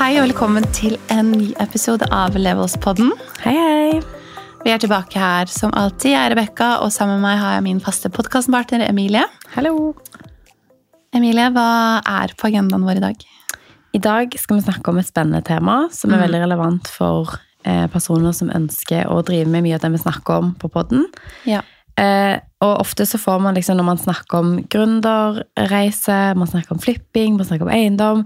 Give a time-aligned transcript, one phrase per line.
[0.00, 3.10] Hei og velkommen til en ny episode av Levels-podden.
[3.42, 3.98] Hei, hei.
[4.64, 6.14] Vi er tilbake her som alltid.
[6.14, 9.26] Jeg er Rebekka, og sammen med meg har jeg min faste podkastpartner Emilie.
[9.52, 9.90] Hallo.
[11.12, 11.66] Emilie, hva
[12.00, 13.26] er på agendaen vår i dag?
[13.92, 17.36] I dag skal vi snakke om et spennende tema som er veldig relevant for
[17.68, 21.04] eh, personer som ønsker å drive med mye av det vi snakker om på podden.
[21.44, 21.60] Ja.
[22.00, 26.80] Eh, og ofte så får man liksom, når man snakker om gründerreise, man snakker om
[26.80, 28.24] flipping, man snakker om eiendom,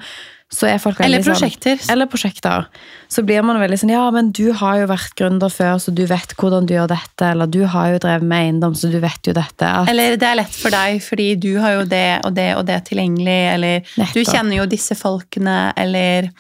[0.55, 1.79] så er folk veldig Eller prosjekter.
[1.81, 2.67] Sånn, eller prosjekter.
[3.11, 6.05] Så blir man veldig sånn Ja, men du har jo vært gründer før, så du
[6.11, 7.31] vet hvordan du gjør dette.
[7.33, 9.67] Eller du har jo drevet med eiendom, så du vet jo dette.
[9.67, 12.65] At, Eller det er lett for deg fordi du har jo det og det og
[12.71, 16.31] det tilgjengelig, eller du kjenner jo disse folkene, eller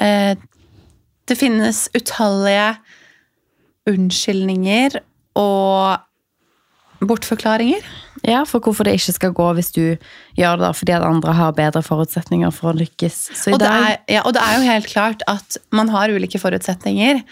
[0.00, 0.34] eh,
[1.24, 2.74] Det finnes utallige
[3.88, 4.98] unnskyldninger
[5.40, 7.84] og bortforklaringer.
[8.24, 9.82] Ja, for hvorfor det ikke skal gå hvis du
[10.38, 13.18] gjør det fordi at andre har bedre forutsetninger for å lykkes.
[13.36, 16.12] Så i Og det, er, ja, og det er jo helt klart at man har
[16.12, 17.22] ulike forutsetninger,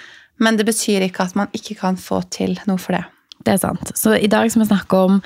[0.43, 3.05] men det betyr ikke at man ikke kan få til noe for det.
[3.43, 3.91] Det er sant.
[3.99, 5.17] Så i dag skal vi snakke om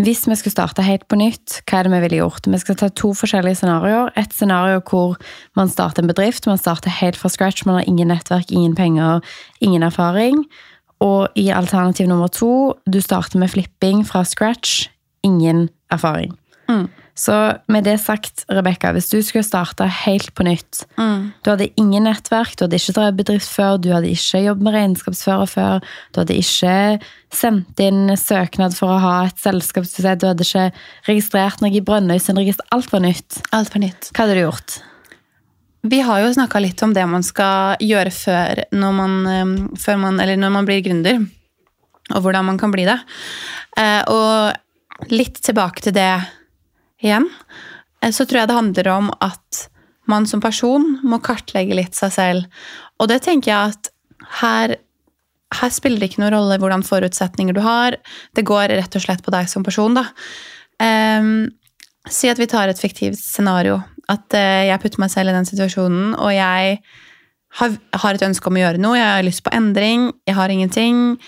[0.00, 2.48] hvis vi skulle starte helt på nytt, hva er det vi ville gjort?
[2.48, 4.12] Vi skal ta to forskjellige scenarioer.
[4.16, 5.16] Et scenario hvor
[5.56, 9.20] man starter en bedrift, man starter helt fra scratch, man har ingen nettverk, ingen penger,
[9.60, 10.44] ingen erfaring.
[11.04, 14.88] Og i alternativ nummer to, du starter med flipping fra scratch,
[15.26, 16.36] ingen erfaring.
[16.70, 16.86] Mm.
[17.16, 17.32] Så
[17.72, 21.30] med det sagt, Rebekka, hvis du skulle starte helt på nytt Mm.
[21.44, 24.74] Du hadde ingen nettverk, du hadde ikke drevet bedrift før, du hadde ikke jobbet med
[24.76, 26.74] regnskapsfører før, du hadde ikke
[27.32, 30.66] sendt inn søknad for å ha et selskap, du hadde ikke
[31.08, 32.68] registrert noe i Brønnøysundregisteret.
[32.72, 33.40] alt var nytt.
[33.52, 34.10] Alt var nytt.
[34.12, 34.76] Hva hadde du gjort?
[35.86, 39.98] Vi har jo snakka litt om det man skal gjøre før, når man, eh, før
[40.04, 41.26] man, eller når man blir gründer,
[42.14, 42.98] og hvordan man kan bli det.
[43.76, 44.56] Eh, Og
[45.12, 46.12] litt tilbake til det
[47.04, 47.28] igjen,
[48.02, 49.66] eh, så tror jeg det handler om at
[50.06, 52.66] man som person må kartlegge litt seg selv.
[53.00, 53.90] Og det tenker jeg at
[54.40, 54.76] her,
[55.60, 57.98] her spiller det ikke noen rolle hvordan forutsetninger du har.
[58.36, 60.06] Det går rett og slett på deg som person, da.
[60.82, 61.48] Um,
[62.06, 63.80] si at vi tar et fiktivt scenario.
[64.12, 66.78] At uh, jeg putter meg selv i den situasjonen, og jeg
[67.58, 68.98] har, har et ønske om å gjøre noe.
[68.98, 70.10] Jeg har lyst på endring.
[70.28, 71.18] Jeg har ingenting.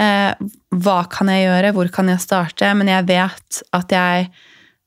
[0.00, 0.48] Eh,
[0.82, 1.74] hva kan jeg gjøre?
[1.76, 2.72] Hvor kan jeg starte?
[2.78, 4.28] Men jeg vet at jeg,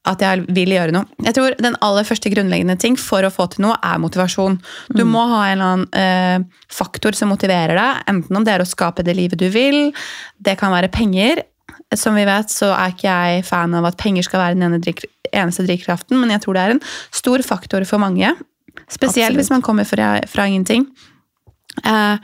[0.09, 1.05] at jeg vil gjøre noe.
[1.27, 4.57] Jeg tror Den aller første grunnleggende ting for å få til noe, er motivasjon.
[4.97, 8.05] Du må ha en eller annen eh, faktor som motiverer deg.
[8.11, 9.91] Enten om det er å skape det livet du vil,
[10.37, 11.45] det kan være penger.
[11.93, 14.81] Som vi vet, så er ikke jeg fan av at penger skal være den ene
[14.81, 16.83] drik, eneste drivkraften, men jeg tror det er en
[17.13, 18.31] stor faktor for mange.
[18.89, 19.39] Spesielt Absolutt.
[19.39, 20.87] hvis man kommer fra, fra ingenting.
[21.83, 22.17] Eh,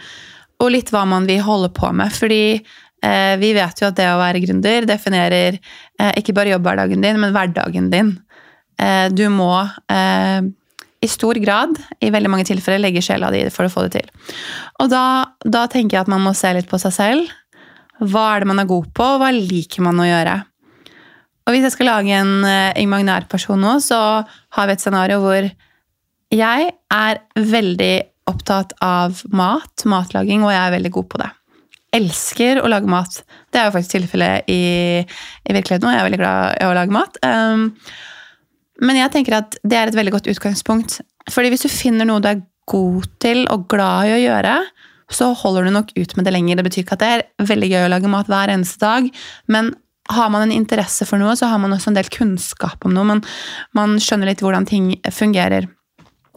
[0.62, 2.14] og litt hva man vil holde på med.
[2.14, 7.04] Fordi eh, vi vet jo at det å være gründer definerer eh, ikke bare jobbhverdagen
[7.04, 8.16] din, men hverdagen din.
[8.82, 9.54] Eh, du må
[9.92, 10.42] eh,
[11.02, 14.36] i stor grad, i veldig mange tilfeller, legge sjela di for å få det til.
[14.84, 15.04] Og da,
[15.42, 17.34] da tenker jeg at man må se litt på seg selv.
[18.02, 20.38] Hva er det man er god på, og hva liker man å gjøre?
[21.42, 25.18] Og hvis jeg skal lage en eh, imaginær person nå, så har vi et scenario
[25.24, 25.50] hvor
[26.32, 27.96] jeg er veldig
[28.32, 31.30] opptatt av mat, matlaging, og jeg er veldig god på det.
[31.98, 33.20] Elsker å lage mat.
[33.52, 34.62] Det er jo faktisk tilfellet i,
[35.04, 35.94] i virkeligheten nå.
[35.94, 37.20] Jeg er veldig glad i å lage mat.
[37.26, 37.66] Um,
[38.82, 41.02] men jeg tenker at det er et veldig godt utgangspunkt.
[41.30, 44.56] Fordi hvis du finner noe du er god til og glad i å gjøre,
[45.12, 46.58] så holder du nok ut med det lenger.
[46.58, 49.10] Det betyr ikke at det er veldig gøy å lage mat hver eneste dag,
[49.52, 49.74] men
[50.12, 53.08] har man en interesse for noe, så har man også en del kunnskap om noe.
[53.08, 53.22] Man,
[53.78, 55.68] man skjønner litt hvordan ting fungerer.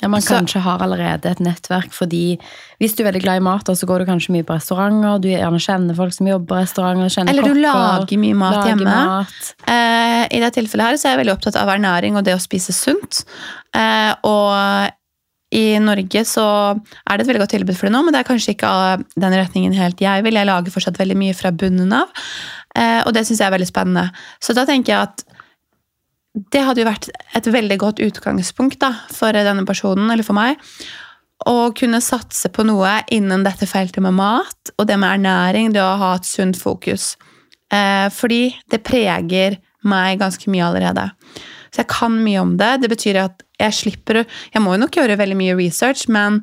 [0.02, 2.38] Ja, Man Så- kanskje har allerede et nettverk, fordi
[2.80, 5.28] hvis du er veldig glad i mat, så går du kanskje mye på restauranter, du
[5.28, 8.68] gjerne kjenner folk som jobber på restauranter, kjenner Eller du kopper, lager mye mat lager
[8.74, 8.84] hjemme.
[8.84, 9.54] mat.
[9.68, 12.40] Eh, I dette tilfellet her så er jeg veldig opptatt av ernæring og det å
[12.42, 13.24] spise sunt.
[13.72, 14.90] Eh, og
[15.52, 16.74] i Norge så
[17.08, 19.32] er det et veldig godt tilbud for det nå, men det er kanskje ikke den
[19.32, 20.34] retningen helt jeg vil.
[20.34, 22.08] Jeg lager fortsatt veldig mye fra bunnen av,
[22.74, 24.10] eh, og det syns jeg er veldig spennende.
[24.42, 25.22] Så da tenker jeg at
[26.34, 27.08] det hadde jo vært
[27.38, 30.58] et veldig godt utgangspunkt da, for denne personen, eller for meg,
[31.46, 35.82] å kunne satse på noe innen dette feltet med mat, og det med ernæring, det
[35.82, 37.14] å ha et sunt fokus.
[37.72, 41.08] Eh, fordi det preger meg ganske mye allerede.
[41.70, 42.72] Så jeg kan mye om det.
[42.82, 46.40] Det betyr at jeg slipper Jeg må jo nok gjøre veldig mye research, men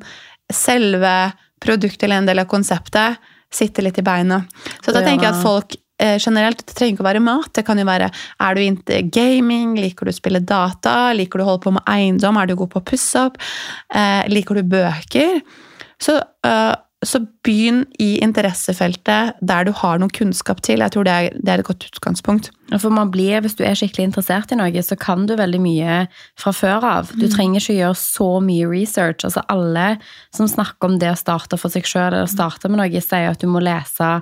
[0.52, 3.20] selve produktet eller en del av konseptet
[3.52, 4.42] sitter litt i beina.
[4.84, 5.76] Så da tenker jeg at folk
[6.20, 7.50] generelt, det trenger ikke å være mat.
[7.56, 11.46] Det kan jo være er du into gaming, liker du å spille data, liker du
[11.46, 13.38] å holde på med eiendom, er du god på å pusse opp,
[13.94, 15.38] eh, liker du bøker?
[16.02, 20.84] Så eh, så begynn i interessefeltet der du har noe kunnskap til.
[20.84, 22.50] Jeg tror det er, det er et godt utgangspunkt.
[22.78, 25.96] For man blir, Hvis du er skikkelig interessert i noe, så kan du veldig mye
[26.38, 27.12] fra før av.
[27.18, 29.26] Du trenger ikke gjøre så mye research.
[29.26, 29.98] Altså Alle
[30.34, 33.42] som snakker om det å starte for seg sjøl eller starte med noe, sier at
[33.42, 34.20] du må lese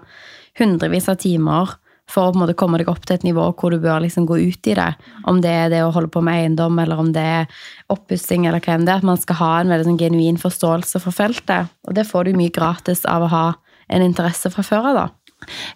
[0.58, 1.76] hundrevis av timer
[2.10, 4.26] for å på en måte komme deg opp til et nivå hvor du bør liksom
[4.28, 4.88] gå ut i det.
[5.30, 8.62] Om det er det å holde på med eiendom, eller om det er oppussing, eller
[8.62, 9.00] hva det er.
[9.00, 11.70] At man skal ha en veldig sånn genuin forståelse for feltet.
[11.86, 13.46] Og det får du mye gratis av å ha
[13.90, 15.06] en interesse fra før av, da.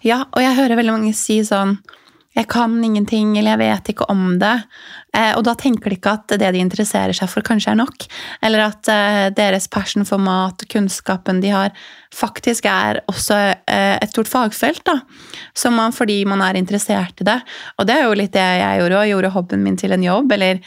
[0.05, 1.79] Ja, og jeg hører veldig mange si sånn
[2.35, 4.55] jeg kan ingenting, eller jeg vet ikke om det.
[5.15, 8.07] Eh, og da tenker de ikke at det de interesserer seg for, kanskje er nok.
[8.43, 11.71] Eller at eh, deres passion for mat og kunnskapen de har,
[12.15, 14.83] faktisk er også eh, et stort fagfelt.
[14.83, 14.99] da.
[15.55, 17.39] Som man, fordi man er interessert i det.
[17.79, 19.07] Og det er jo litt det jeg gjorde òg.
[19.13, 20.59] Gjorde hobbyen min til en jobb, eller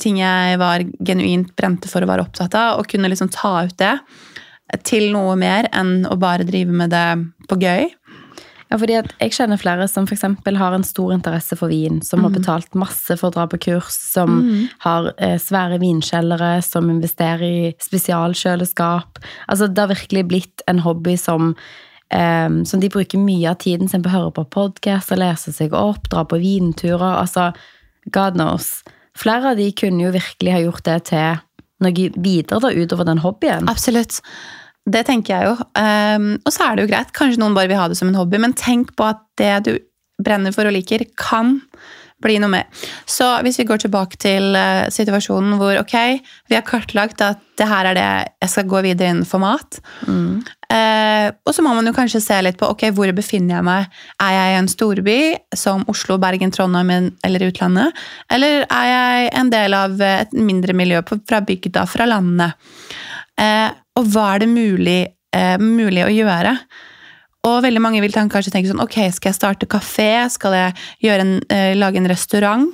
[0.00, 2.80] ting jeg var genuint brente for å være opptatt av.
[2.80, 3.96] Og kunne liksom ta ut det
[4.88, 7.08] til noe mer enn å bare drive med det
[7.50, 7.90] på gøy.
[8.72, 12.00] Ja, fordi at Jeg kjenner flere som for eksempel har en stor interesse for vin,
[12.00, 14.38] som har betalt masse for å dra på kurs, som
[14.80, 19.20] har eh, svære vinkjellere, som investerer i spesialkjøleskap.
[19.48, 21.54] Altså, Det har virkelig blitt en hobby som,
[22.08, 25.76] eh, som de bruker mye av tiden sin på å høre på podkast, lese seg
[25.76, 27.20] opp, dra på vinturer.
[27.20, 27.52] altså,
[28.10, 28.82] God knows.
[29.14, 31.36] Flere av de kunne jo virkelig ha gjort det til
[31.82, 33.68] noe videre da, utover den hobbyen.
[33.68, 34.22] Absolutt.
[34.82, 35.56] Det tenker jeg jo.
[35.78, 37.14] Um, og så er det jo greit.
[37.14, 39.74] Kanskje noen bare vil ha det som en hobby, men tenk på at det du
[40.22, 41.60] brenner for og liker, kan
[42.22, 42.88] bli noe mer.
[43.08, 45.96] Så hvis vi går tilbake til uh, situasjonen hvor ok,
[46.50, 48.08] vi har kartlagt at det her er det
[48.44, 49.78] jeg skal gå videre innenfor mat.
[50.06, 50.42] Mm.
[50.72, 54.00] Uh, og så må man jo kanskje se litt på ok, hvor befinner jeg meg.
[54.22, 55.18] Er jeg i en storby
[55.58, 58.02] som Oslo, Bergen, Trondheim eller utlandet?
[58.32, 62.58] Eller er jeg en del av et mindre miljø på, fra bygda, fra landet?
[63.40, 65.00] Uh, og hva er det mulig,
[65.60, 66.56] mulig å gjøre?
[67.48, 70.28] Og veldig mange vil kanskje tenke sånn Ok, skal jeg starte kafé?
[70.30, 70.74] Skal jeg
[71.18, 72.68] en, eh, lage en restaurant?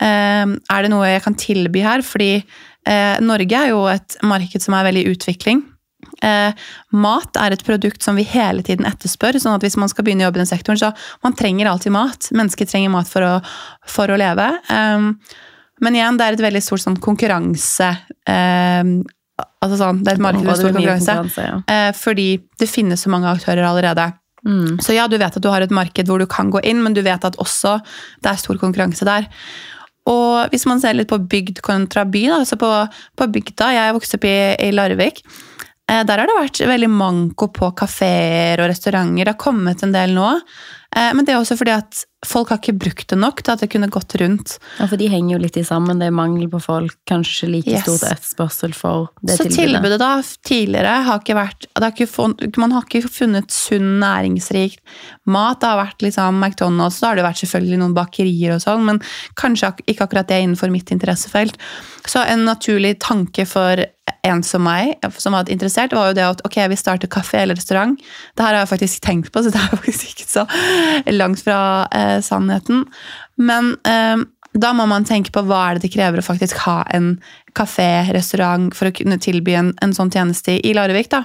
[0.00, 2.02] Eh, er det noe jeg kan tilby her?
[2.02, 2.42] Fordi
[2.86, 5.68] eh, Norge er jo et marked som er veldig i utvikling.
[6.92, 9.38] mat er et produkt som vi hele tiden etterspør.
[9.38, 10.92] sånn at Hvis man skal begynne å jobbe i den sektoren, så
[11.22, 12.28] man trenger alltid mat.
[12.34, 13.40] Mennesker trenger mat for å,
[13.86, 14.50] for å leve.
[15.80, 17.90] men igjen, det er et veldig stort sånn konkurranse
[19.62, 21.44] Altså sånn, det er et marked med stor konkurranse.
[21.46, 21.58] Ja.
[21.70, 22.28] Eh, fordi
[22.58, 24.08] det finnes så mange aktører allerede.
[24.42, 24.80] Mm.
[24.82, 26.96] Så ja, du vet at du har et marked hvor du kan gå inn, men
[26.96, 27.76] du vet at også
[28.24, 29.28] det er stor konkurranse der.
[30.10, 32.68] Og hvis man ser litt på bygd kontra by, da, altså på,
[33.18, 34.36] på bygda Jeg vokste opp i,
[34.66, 35.22] i Larvik.
[35.86, 39.22] Eh, der har det vært veldig manko på kafeer og restauranter.
[39.22, 40.30] Det har kommet en del nå.
[40.96, 43.62] Eh, men det er også fordi at folk har ikke brukt det nok til at
[43.64, 44.54] det kunne gått rundt.
[44.78, 45.98] Ja, For de henger jo litt i sammen.
[45.98, 46.94] Det er mangel på folk.
[47.08, 47.86] Kanskje like yes.
[47.86, 49.56] stort etterspørsel for det Så tilbudet.
[49.56, 50.10] Så tilbudet da
[50.46, 54.82] tidligere har ikke vært har ikke funnet, Man har ikke funnet sunn, næringsrikt
[55.24, 55.62] mat.
[55.62, 59.02] Det har vært liksom McDonald's, så har det vært selvfølgelig noen bakerier og sånn, men
[59.38, 61.58] kanskje ikke akkurat det innenfor mitt interessefelt.
[62.06, 63.82] Så en naturlig tanke for
[64.26, 67.58] en som meg, som var interessert, var jo det at ok, vi starter kafé eller
[67.58, 67.98] restaurant.
[68.36, 70.46] Det her har jeg faktisk tenkt på, så det er faktisk ikke så
[71.10, 71.58] langt fra
[71.90, 72.84] eh, sannheten.
[73.42, 74.22] Men eh,
[74.52, 77.16] da må man tenke på hva er det det krever å faktisk ha en
[77.56, 81.10] kafé, restaurant, for å kunne tilby en, en sånn tjeneste i Larvik.
[81.12, 81.24] da.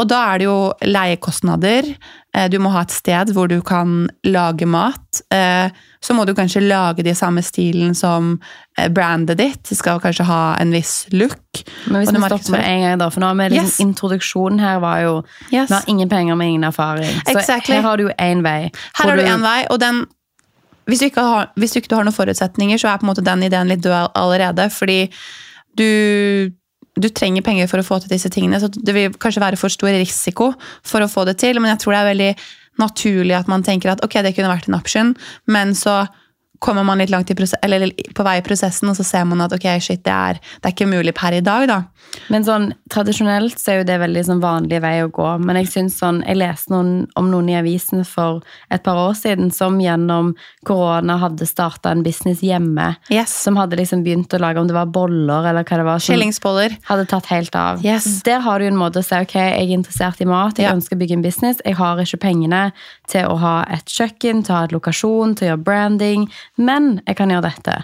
[0.00, 1.90] Og da er det jo leiekostnader.
[2.36, 5.20] Eh, du må ha et sted hvor du kan lage mat.
[5.34, 5.68] Eh,
[6.02, 8.34] så må du kanskje lage det i samme stilen som
[8.78, 9.60] eh, brandet ditt.
[9.68, 11.62] Det skal kanskje ha en viss look.
[11.86, 13.82] Men hvis vi stopper med en gang, da, for nå med liksom, yes.
[13.84, 15.14] introduksjonen her var jo
[15.50, 15.68] yes.
[15.68, 17.12] Vi har ingen penger med ingen erfaring.
[17.26, 17.76] Så exactly.
[17.76, 18.72] her har du jo én vei.
[18.98, 20.04] Her har du én vei, og den
[20.90, 23.44] hvis du, har, hvis du ikke har noen forutsetninger, så er på en måte den
[23.46, 24.66] ideen litt død allerede.
[24.74, 25.04] Fordi
[25.78, 26.50] du
[27.00, 29.72] du trenger penger for å få til disse tingene, så det vil kanskje være for
[29.72, 30.50] stor risiko
[30.84, 31.60] for å få det til.
[31.60, 32.32] Men jeg tror det er veldig
[32.82, 35.14] naturlig at man tenker at ok, det kunne vært en option,
[35.50, 36.02] men så
[36.62, 40.04] kommer man litt langt på vei i prosessen, og så ser man at ok, shit,
[40.06, 41.66] det er, det er ikke mulig per i dag.
[41.68, 41.82] da.
[42.32, 45.28] Men sånn, Tradisjonelt så er jo det veldig sånn vanlig vei å gå.
[45.42, 48.42] Men jeg synes sånn, jeg leste noen, om noen i avisen for
[48.72, 50.34] et par år siden som gjennom
[50.68, 52.90] korona hadde starta en business hjemme.
[53.12, 53.32] Yes.
[53.46, 56.04] Som hadde liksom begynt å lage om det var boller eller hva det var.
[56.04, 56.76] Skillingsboller.
[56.90, 57.80] Hadde tatt helt av.
[57.86, 58.06] Yes.
[58.28, 60.76] Der har du en måte å si ok, jeg er interessert i mat, jeg ja.
[60.76, 61.64] ønsker å bygge en business.
[61.64, 62.62] Jeg har ikke pengene
[63.10, 66.28] til å ha et kjøkken, til å ha et lokasjon, til å gjøre branding
[66.60, 67.76] men jeg kan gjøre dette.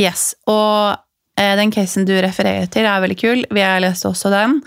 [0.00, 0.96] Yes, og
[1.38, 3.42] eh, den casen du refererer til, er veldig kul.
[3.52, 4.60] Vi har lest også den.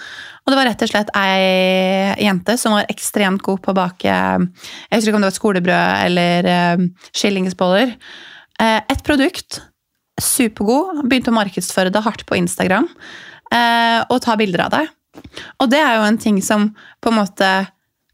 [0.43, 4.09] Og det var rett og slett ei jente som var ekstremt god på å bake
[4.09, 7.91] Jeg husker ikke om det var skolebrød eller uh, skillingsboller.
[8.57, 9.59] Uh, et produkt.
[10.19, 11.03] Supergod.
[11.05, 12.89] Begynte å markedsføre det hardt på Instagram.
[13.49, 14.81] Og ta bilder av det.
[15.63, 16.67] Og det er jo en ting som
[17.01, 17.47] på en måte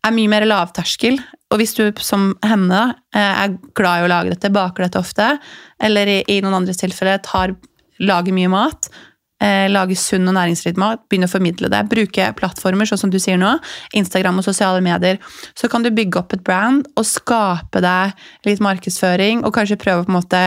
[0.06, 1.18] er mye mer lavterskel.
[1.54, 2.82] Og hvis du som henne
[3.16, 5.36] eh, er glad i å lage dette, baker dette ofte,
[5.84, 7.54] eller i, i noen andres tilfeller tar,
[8.02, 8.90] lager mye mat,
[9.44, 13.20] eh, lager sunn og næringsrik mat, begynner å formidle det, bruke plattformer sånn som du
[13.22, 13.54] sier nå,
[13.98, 15.20] Instagram og sosiale medier,
[15.58, 20.08] så kan du bygge opp et brand og skape deg litt markedsføring, og kanskje prøve
[20.08, 20.42] på en måte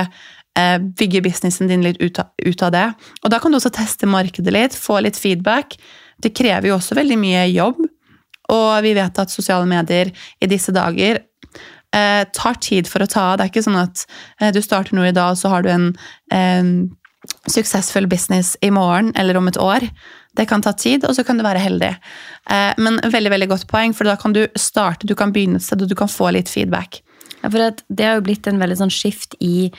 [0.58, 2.88] eh, bygge businessen din litt ut av, ut av det.
[3.22, 5.78] Og da kan du også teste markedet litt, få litt feedback.
[6.18, 7.84] Det krever jo også veldig mye jobb.
[8.54, 11.20] Og vi vet at sosiale medier i disse dager
[11.94, 13.38] eh, tar tid for å ta av.
[13.38, 14.04] Det er ikke sånn at
[14.40, 15.90] eh, du starter noe i dag, og så har du en
[16.34, 16.72] eh,
[17.48, 19.88] suksessfull business i morgen eller om et år.
[20.38, 21.92] Det kan ta tid, og så kan du være heldig.
[22.50, 25.66] Eh, men veldig veldig godt poeng, for da kan du starte, du kan begynne et
[25.66, 27.02] sted, og du kan få litt feedback.
[27.42, 29.70] Ja, for det, har jo blitt en veldig sånn skift i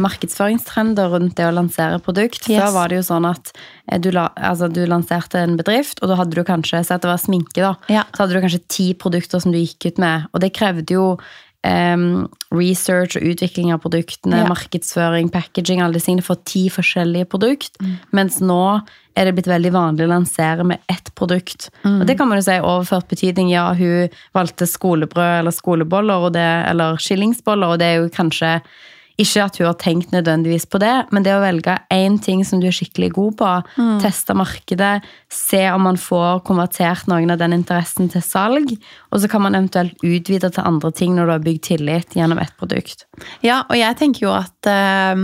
[0.00, 2.48] markedsføringstrender rundt det å lansere produkt.
[2.48, 2.60] Yes.
[2.62, 3.52] Før var det jo sånn at
[3.90, 7.10] eh, du, altså, du lanserte en bedrift, og da hadde du kanskje så at det
[7.12, 8.04] var sminke, da, Ja.
[8.14, 10.26] så hadde du kanskje ti produkter som du gikk ut med.
[10.32, 11.08] Og det krevde jo
[11.66, 14.46] em, research og utvikling av produktene, Ja.
[14.46, 17.76] markedsføring, packaging, alle disse tingene for ti forskjellige produkt.
[17.82, 17.98] Mm.
[18.12, 18.80] Mens nå
[19.16, 21.70] er det blitt veldig vanlig å lansere med ett produkt.
[21.84, 22.00] Mm.
[22.00, 23.50] Og det kan man jo si overført betydning.
[23.50, 28.60] Ja, hun valgte skolebrød eller skoleboller og det, eller skillingsboller, og det er jo kanskje
[29.16, 32.60] ikke at hun har tenkt nødvendigvis på det, men det å velge én ting som
[32.60, 34.00] du er skikkelig god på, Mm.
[34.02, 38.76] teste markedet, se om man får konvertert noen av den interessen til salg,
[39.12, 42.38] og så kan man eventuelt utvide til andre ting når du har bygd tillit gjennom
[42.38, 43.06] ett produkt.
[43.42, 45.16] Ja, og jeg tenker jo at, uh,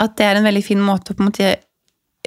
[0.00, 1.56] at det er en veldig fin måte å på en måte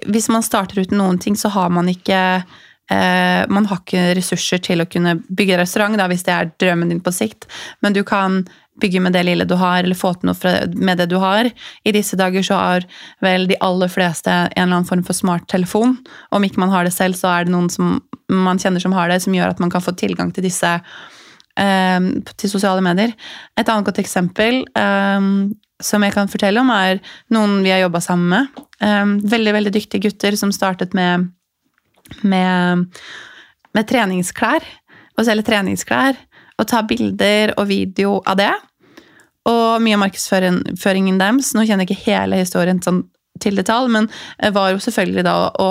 [0.07, 2.45] Hvis man starter uten noen ting, så har man ikke
[2.89, 6.89] Uh, man har ikke ressurser til å kunne bygge restaurant, da, hvis det er drømmen
[6.89, 7.45] din på sikt.
[7.85, 8.47] Men du kan
[8.81, 11.49] bygge med det lille du har, eller få til noe med det du har.
[11.85, 12.87] I disse dager så har
[13.23, 15.97] vel de aller fleste en eller annen form for smarttelefon.
[16.35, 17.97] Om ikke man har det selv, så er det noen som
[18.29, 20.75] man kjenner som har det, som gjør at man kan få tilgang til disse
[21.59, 21.99] eh,
[22.35, 23.15] til sosiale medier.
[23.57, 25.31] Et annet godt eksempel eh,
[25.79, 27.01] som jeg kan fortelle om, er
[27.33, 28.63] noen vi har jobba sammen med.
[28.83, 31.29] Eh, veldig veldig dyktige gutter som startet med,
[32.21, 32.87] med,
[33.75, 34.65] med treningsklær.
[35.19, 36.15] Å selge treningsklær.
[36.59, 38.51] Og ta bilder og video av det.
[39.49, 41.53] Og mye av markedsføringen deres.
[41.55, 43.05] Nå kjenner jeg ikke hele historien sånn
[43.39, 44.09] til detalj, men
[44.51, 45.69] var jo selvfølgelig da å,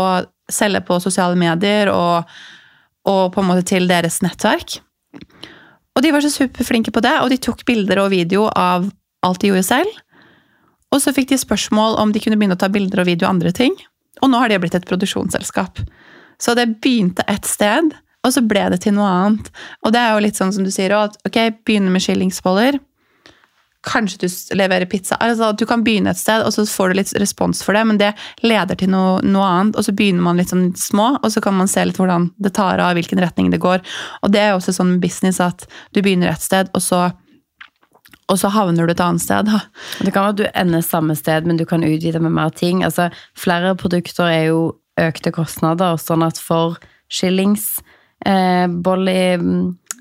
[0.48, 2.30] selge på sosiale medier og,
[3.04, 4.78] og på en måte til deres nettverk.
[5.92, 8.86] Og de var så superflinke på det, og de tok bilder og video av
[9.26, 9.98] alt de gjorde selv.
[10.88, 13.34] Og så fikk de spørsmål om de kunne begynne å ta bilder og video av
[13.34, 13.76] andre ting.
[14.22, 15.82] Og nå har de blitt et produksjonsselskap.
[16.40, 17.92] Så det begynte et sted,
[18.26, 19.48] og så ble det til noe annet.
[19.86, 22.80] Og det er jo litt sånn som du sier òg, ok, begynne med skillingsboller.
[23.86, 25.16] Kanskje du leverer pizza.
[25.22, 28.00] Altså, du kan begynne et sted, og så får du litt respons for det, men
[28.00, 28.10] det
[28.42, 29.78] leder til noe, noe annet.
[29.78, 32.52] Og så begynner man litt sånn små, og så kan man se litt hvordan det
[32.58, 33.86] tar av, hvilken retning det går.
[34.26, 37.04] Og det er jo også sånn med business at du begynner et sted, og så,
[38.28, 39.46] og så havner du et annet sted.
[39.46, 39.62] Da.
[40.02, 42.82] Det kan være at du ender samme sted, men du kan utvide med mer ting.
[42.84, 43.08] Altså,
[43.38, 44.62] flere produkter er jo
[44.98, 46.82] økte kostnader, sånn at for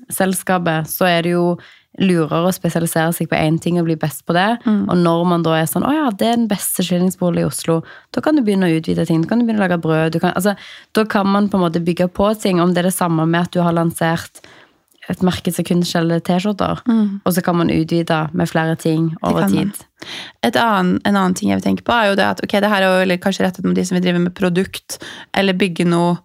[0.08, 1.58] skillingsbolleselskapet så er det jo
[1.98, 4.60] lurere å spesialisere seg på én ting og bli best på det.
[4.66, 7.82] Og når man da er sånn å ja, det er den beste skillingsbolen i Oslo,
[8.14, 9.22] da kan du begynne å utvide ting.
[9.22, 10.12] Da kan du begynne å lage brød.
[10.14, 10.54] Du kan, altså,
[10.94, 13.48] da kan man på en måte bygge på ting, om det er det samme med
[13.48, 14.42] at du har lansert
[15.08, 16.82] et marked som kun selger T-skjorter,
[17.24, 19.72] og så kan man utvide med flere ting over tid.
[20.44, 22.68] Et annen, en annen ting jeg vil tenke på, er jo det at ok, det
[22.68, 25.00] her er jo kanskje rettet mot de som vil drive med produkt,
[25.32, 26.18] eller bygge noe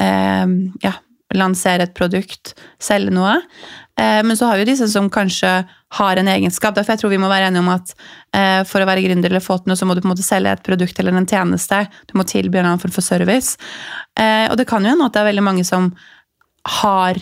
[0.00, 0.48] eh,
[0.82, 0.96] Ja,
[1.38, 3.38] lansere et produkt, selge noe.
[4.00, 5.50] Eh, men så har vi jo disse som kanskje
[5.98, 6.74] har en egenskap.
[6.74, 7.92] Derfor jeg tror vi må være enige om at
[8.36, 10.26] eh, for å være gründer eller få til noe, så må du på en måte
[10.26, 11.84] selge et produkt eller en tjeneste.
[12.08, 13.58] Du må tilby en annen form for service.
[14.16, 15.92] Eh, og det kan jo hende at det er veldig mange som
[16.80, 17.20] har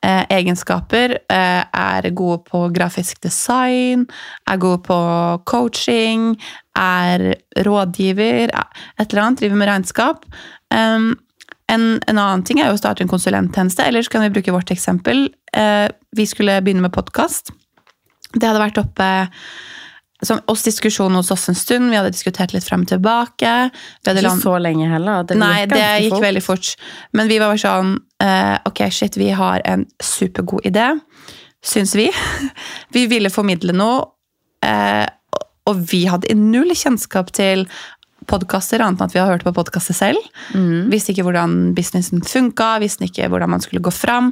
[0.00, 4.06] egenskaper, er gode på grafisk design,
[4.48, 4.96] er gode på
[5.44, 6.30] coaching,
[6.72, 7.34] er
[7.66, 10.24] rådgiver, et eller annet, driver med regnskap.
[11.70, 14.54] En, en annen ting er jo å starte en konsulenttjeneste, eller så kan vi bruke
[14.54, 15.28] vårt eksempel.
[15.54, 15.86] Eh,
[16.16, 17.52] vi skulle begynne med podkast.
[18.34, 19.10] Det hadde vært oppe
[20.22, 21.90] som oss diskusjon hos oss en stund.
[21.90, 23.52] Vi hadde diskutert litt frem og tilbake.
[24.04, 25.24] Ikke land- så lenge heller.
[25.24, 26.22] Det Nei, det gikk fort.
[26.26, 26.74] veldig fort.
[27.12, 31.00] Men vi var bare sånn eh, Ok, shit, vi har en supergod idé,
[31.64, 32.10] syns vi.
[32.92, 34.04] vi ville formidle noe,
[34.62, 35.06] eh,
[35.66, 37.66] og vi hadde null kjennskap til
[38.30, 40.22] podkaster, annet enn at vi har hørt på podkaster selv.
[40.92, 44.30] Visste ikke hvordan businessen funka, visste ikke hvordan man skulle gå fram.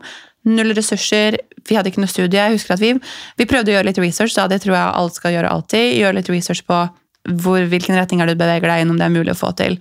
[0.48, 1.36] Null ressurser,
[1.68, 2.38] vi hadde ikke noe studie.
[2.38, 2.94] Jeg husker at vi,
[3.36, 5.90] vi prøvde å gjøre litt research, da, det tror jeg alle skal gjøre alltid.
[5.98, 6.80] Gjøre litt research på
[7.42, 9.76] hvor, hvilken retning er du beveger deg inn, om det er mulig å få til.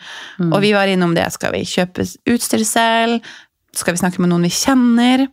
[0.50, 1.30] Og vi var innom det.
[1.32, 3.34] Skal vi kjøpe utstyr selv?
[3.78, 5.28] Skal vi snakke med noen vi kjenner?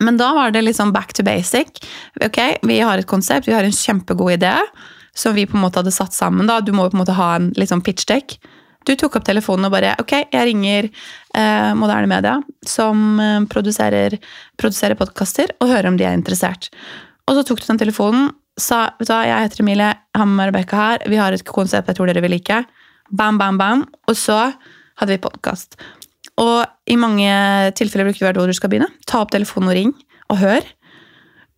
[0.00, 1.82] Men da var det litt sånn back to basic.
[2.24, 4.54] Ok, Vi har et konsept, vi har en kjempegod idé
[5.14, 6.46] som vi på en måte hadde satt sammen.
[6.50, 6.60] da.
[6.60, 8.38] Du må på en måte ha en sånn pitch deck.
[8.84, 12.36] Du tok opp telefonen og bare Ok, jeg ringer eh, Moderne Media,
[12.68, 14.18] som eh, produserer,
[14.60, 16.68] produserer podkaster, og hører om de er interessert.
[17.24, 18.28] Og så tok du den telefonen,
[18.60, 21.88] sa vet du hva, jeg heter Emilie, han med Rebekka her, vi har et konsept
[21.88, 22.60] jeg tror dere vil like.
[23.10, 23.86] Bam, bam, bam.
[24.10, 24.38] Og så
[25.00, 25.78] hadde vi podkast.
[26.40, 27.30] Og i mange
[27.78, 28.90] tilfeller bruker vi hvert ord du skal begynne.
[29.08, 29.92] Ta opp telefonen og ring,
[30.32, 30.68] og hør.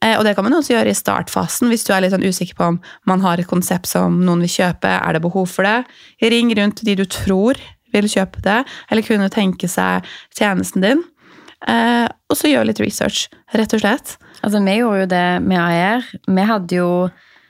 [0.07, 2.59] Eh, Og det kan man også gjøre i startfasen, hvis du er litt sånn usikker
[2.59, 2.79] på om
[3.11, 4.93] man har et konsept som noen vil kjøpe.
[4.93, 5.83] Er det behov for det?
[6.23, 7.59] Ring rundt de du tror
[7.95, 8.61] vil kjøpe det,
[8.91, 11.05] eller kunne tenke seg tjenesten din.
[11.67, 14.17] Eh, og så gjør litt research, rett og slett.
[14.43, 16.05] Altså, vi gjorde jo det med AER.
[16.29, 16.91] Vi hadde jo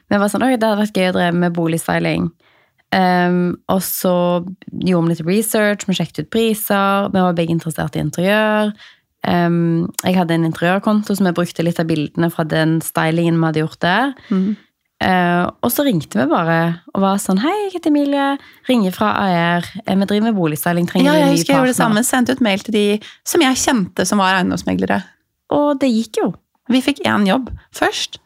[0.06, 2.28] Vi var sånn, «Oi, det hadde vært gøy å drive med boligstyling.
[2.94, 4.12] Um, og så
[4.70, 8.70] gjorde vi litt research, vi sjekket ut priser, vi var begge interessert i interiør.
[9.26, 13.48] Ehm, jeg hadde en interiørkonto som jeg brukte litt av bildene fra den stylingen vi
[13.48, 14.14] hadde gjort der.
[14.96, 16.54] Eh, og så ringte vi bare
[16.94, 18.28] og var sånn Hei, jeg heter Emilie.
[18.68, 19.66] Ringer fra AR.
[19.84, 20.86] Eh, Vi driver med boligstyling.
[20.88, 22.04] Trenger Ja, jeg, jeg husker jeg gjorde det samme.
[22.06, 22.86] Sendte ut mail til de
[23.26, 25.02] som jeg kjente som var eiendomsmeglere.
[25.52, 26.30] Og det gikk jo.
[26.72, 28.18] Vi fikk én jobb først.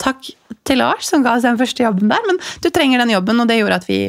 [0.00, 0.32] Takk
[0.64, 3.48] til Lars som ga oss den første jobben der, men du trenger den jobben, og
[3.48, 4.00] det gjorde at vi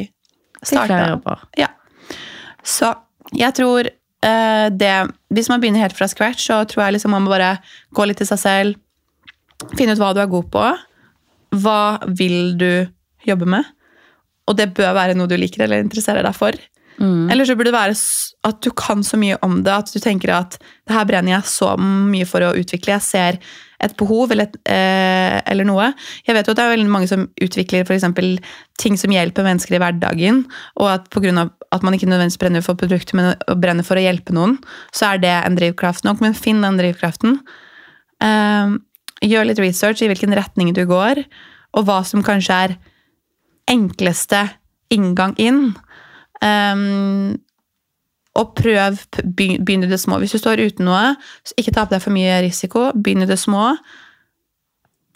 [0.64, 1.38] starta.
[1.60, 1.68] Ja.
[2.64, 2.94] Så
[3.36, 3.88] jeg tror
[4.22, 4.90] det
[5.34, 7.56] Hvis man begynner helt fra scratch, så tror jeg liksom man må bare
[7.90, 8.76] gå litt til seg selv.
[9.74, 10.62] Finne ut hva du er god på.
[11.62, 12.70] Hva vil du
[13.26, 13.66] jobbe med?
[14.46, 16.54] Og det bør være noe du liker eller interesserer deg for.
[16.98, 17.30] Mm.
[17.32, 17.96] Eller så burde det være
[18.48, 21.50] at du kan så mye om det at du tenker at det her brenner jeg
[21.50, 22.96] så mye for å utvikle.
[22.98, 23.38] Jeg ser
[23.82, 25.88] et behov eller, et, eh, eller noe.
[26.26, 28.36] Jeg vet jo at det er veldig mange som utvikler for eksempel
[28.78, 30.44] ting som hjelper mennesker i hverdagen,
[30.78, 31.50] og at pga.
[31.72, 34.58] at man ikke nødvendigvis brenner for produktet, men brenner for å hjelpe noen,
[34.92, 36.20] så er det en drivkraft nok.
[36.20, 37.40] Men finn den drivkraften.
[38.22, 38.78] Eh,
[39.22, 41.24] gjør litt research i hvilken retning du går,
[41.74, 42.76] og hva som kanskje er
[43.70, 44.50] enkleste
[44.92, 45.72] inngang inn.
[46.42, 47.40] Um,
[48.38, 50.16] og prøv, begynne begynn i det små.
[50.22, 51.12] Hvis du står uten noe,
[51.44, 52.86] så ikke ta på deg for mye risiko.
[52.96, 53.74] Begynn i det små.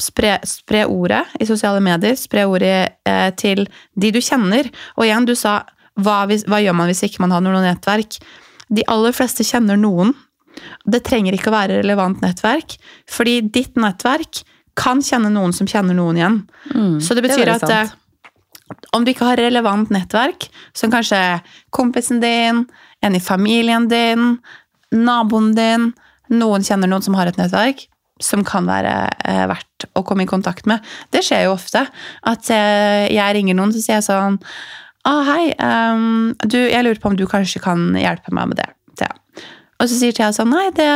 [0.03, 2.19] Spre, spre ordet i sosiale medier.
[2.21, 2.77] Spre ordet
[3.09, 3.65] eh, til
[3.97, 4.69] de du kjenner.
[4.99, 5.63] Og igjen, du sa
[5.97, 8.19] hva, hvis, hva gjør man hvis ikke man har noe nettverk?
[8.69, 10.13] De aller fleste kjenner noen.
[10.85, 12.77] Det trenger ikke å være relevant nettverk,
[13.13, 14.43] fordi ditt nettverk
[14.77, 16.39] kan kjenne noen som kjenner noen igjen.
[16.75, 18.03] Mm, Så det betyr det at eh, sant.
[18.97, 21.21] Om du ikke har relevant nettverk, som kanskje
[21.75, 22.65] kompisen din,
[23.05, 24.39] en i familien din,
[24.95, 25.93] naboen din,
[26.33, 27.87] noen kjenner noen som har et nettverk,
[28.23, 28.95] som kan være
[29.29, 30.85] eh, verdt å komme i kontakt med.
[31.13, 31.85] Det skjer jo ofte.
[32.27, 34.41] At eh, jeg ringer noen, så sier jeg sånn
[35.07, 38.71] ah, hei, um, du, jeg lurer på om du kanskje kan hjelpe meg med det.
[38.99, 39.13] Thea.
[39.79, 40.89] Og så sier Thea sånn, nei, det,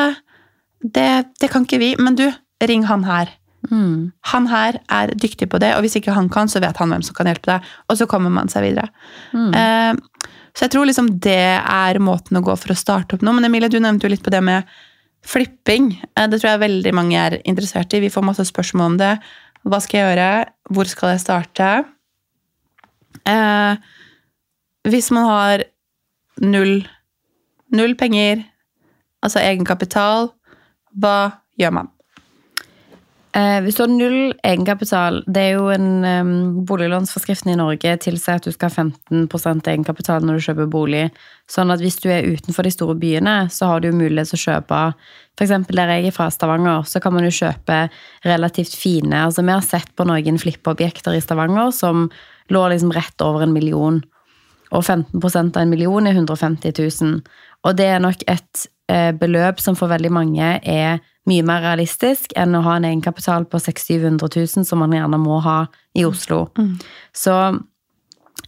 [0.83, 2.27] det, det kan ikke vi, men du,
[2.67, 3.31] ring han her.
[3.69, 4.11] Mm.
[4.33, 7.05] Han her er dyktig på det, og hvis ikke han kan, så vet han hvem
[7.05, 7.67] som kan hjelpe deg.
[7.91, 8.89] Og så kommer man seg videre.
[9.37, 9.51] Mm.
[9.55, 13.37] Eh, så jeg tror liksom det er måten å gå for å starte opp noe.
[13.37, 14.69] Men Emilie, du nevnte jo litt på det med
[15.27, 15.93] flipping.
[16.17, 18.03] Eh, det tror jeg veldig mange er interessert i.
[18.07, 19.15] Vi får masse spørsmål om det.
[19.69, 20.31] Hva skal jeg gjøre?
[20.73, 21.71] Hvor skal jeg starte?
[23.29, 23.91] Eh,
[24.89, 25.65] hvis man har
[26.41, 26.81] null,
[27.77, 28.47] null penger,
[29.21, 30.31] altså egenkapital,
[30.97, 31.17] hva
[31.61, 31.91] gjør man?
[33.31, 36.31] Eh, hvis du har null egenkapital, det er jo en um,
[36.67, 41.05] Boliglånsforskriften i Norge tilsier at du skal ha 15% egenkapital når du kjøper bolig.
[41.51, 44.41] Sånn at hvis du er utenfor de store byene, så har du jo mulighet til
[44.41, 44.81] å kjøpe
[45.39, 45.55] F.eks.
[45.71, 47.85] der jeg er fra Stavanger, så kan man jo kjøpe
[48.27, 52.09] relativt fine altså Vi har sett på noen flippeobjekter i Stavanger som
[52.51, 54.03] lå liksom rett over en million.
[54.75, 57.23] Og 15% av en million er 150 000.
[57.63, 58.67] Og det er nok et
[59.21, 63.61] beløp som for veldig mange er mye mer realistisk enn å ha en egenkapital på
[63.61, 65.59] 600 000-700 000, som man gjerne må ha
[65.95, 66.47] i Oslo.
[67.13, 67.37] Så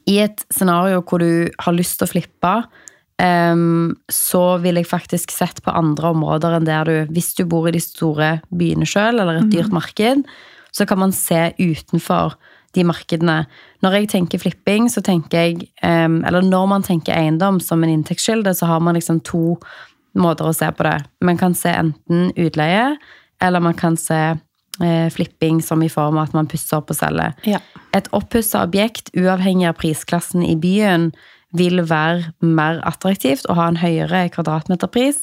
[0.09, 2.55] i et scenario hvor du har lyst til å flippe,
[3.22, 7.68] um, så vil jeg faktisk sett på andre områder enn der du Hvis du bor
[7.68, 10.24] i de store byene sjøl, eller et dyrt marked,
[10.72, 12.35] så kan man se utenfor
[12.72, 13.44] de markedene.
[13.85, 17.92] Når jeg tenker flipping, så tenker jeg um, Eller når man tenker eiendom som en
[17.92, 19.59] inntektskilde, så har man liksom to
[20.18, 20.98] måter å se på det.
[21.25, 22.96] Man kan se enten utleie,
[23.42, 24.20] eller man kan se
[24.83, 27.35] eh, flipping som i form av at man pusser opp og selger.
[27.48, 27.61] Ja.
[27.96, 31.11] Et oppussa objekt, uavhengig av prisklassen i byen,
[31.53, 35.20] vil være mer attraktivt og ha en høyere kvadratmeterpris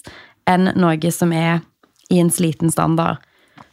[0.50, 1.64] enn noe som er
[2.14, 3.18] i en sliten standard.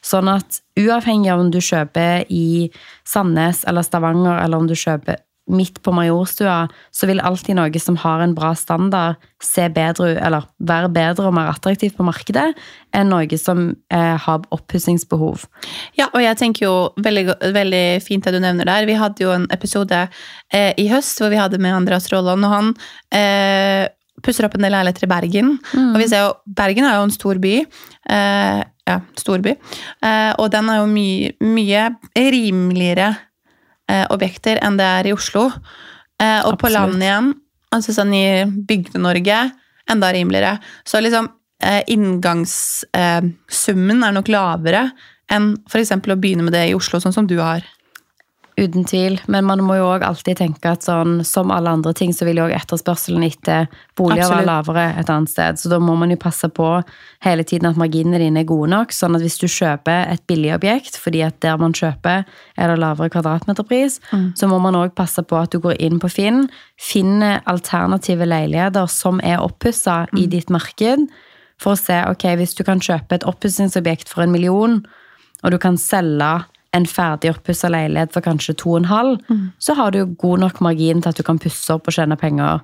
[0.05, 2.71] Sånn at uavhengig av om du kjøper i
[3.07, 7.99] Sandnes eller Stavanger, eller om du kjøper midt på Majorstua, så vil alltid noe som
[8.03, 12.47] har en bra standard, se bedre eller være bedre og mer attraktivt på markedet
[12.97, 15.45] enn noe som eh, har oppussingsbehov.
[15.99, 18.89] Ja, og jeg tenker jo veldig, veldig fint det du nevner der.
[18.89, 20.07] Vi hadde jo en episode
[20.51, 22.73] eh, i høst hvor vi hadde med Andreas Rolland, og han
[23.15, 23.85] eh,
[24.25, 25.53] pusser opp en del leiligheter i Bergen.
[25.93, 27.59] Og vi ser jo, Bergen er jo en stor by.
[28.17, 29.57] Eh, ja, storby.
[30.07, 33.11] Eh, og den er jo mye, mye rimeligere
[34.11, 35.51] objekter enn det er i Oslo.
[36.23, 37.35] Eh, og på landet igjen,
[37.75, 39.39] altså sånn i Bygde-Norge,
[39.91, 40.55] enda rimeligere.
[40.87, 41.25] Så liksom
[41.63, 44.83] eh, inngangssummen er nok lavere
[45.33, 45.93] enn f.eks.
[45.93, 47.63] å begynne med det i Oslo, sånn som du har.
[48.57, 52.15] Uten tvil, men man må jo òg alltid tenke at sånn, som alle andre ting,
[52.17, 53.67] så vil jo òg etterspørselen etter
[54.01, 55.61] boliger være lavere et annet sted.
[55.61, 56.71] Så da må man jo passe på
[57.27, 58.97] hele tiden at marginene dine er gode nok.
[58.97, 62.79] Sånn at hvis du kjøper et billig objekt, fordi at der man kjøper er det
[62.81, 64.01] lavere kvadratmeterpris,
[64.41, 66.47] så må man òg passe på at du går inn på Finn,
[66.81, 71.05] finner alternative leiligheter som er oppussa i ditt marked,
[71.61, 74.81] for å se ok, hvis du kan kjøpe et oppussingsobjekt for en million,
[75.45, 79.15] og du kan selge en ferdig oppussa leilighet for kanskje 2,5,
[79.59, 82.61] så har du god nok margin til at du kan pusse opp og tjene penger.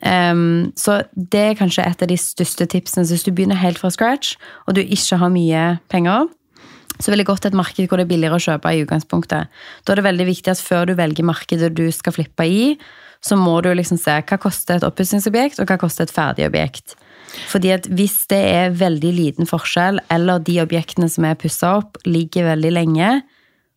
[0.00, 3.04] Um, så det er kanskje et av de største tipsene.
[3.04, 6.28] Så hvis du begynner helt fra scratch, og du ikke har mye penger,
[7.00, 9.48] så vil jeg til et marked hvor det er billigere å kjøpe i utgangspunktet.
[9.84, 12.76] Da er det veldig viktig at før du velger markedet du skal flippe i,
[13.24, 16.96] så må du liksom se hva koster et oppussingsobjekt, og hva koster et ferdig objekt.
[17.50, 22.00] Fordi at hvis det er veldig liten forskjell, eller de objektene som er pussa opp,
[22.06, 23.12] ligger veldig lenge,